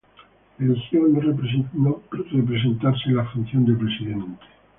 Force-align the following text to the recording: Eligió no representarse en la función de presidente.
Eligió 0.59 1.03
no 1.07 2.01
representarse 2.31 3.03
en 3.09 3.17
la 3.17 3.25
función 3.25 3.65
de 3.65 3.73
presidente. 3.75 4.43